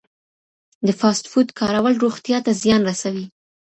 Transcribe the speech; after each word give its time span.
د 0.85 0.89
فاسټ 0.99 1.25
فوډ 1.31 1.47
کارول 1.59 1.93
روغتیا 2.03 2.37
ته 2.45 2.51
زیان 2.61 2.81
رسوي. 2.89 3.25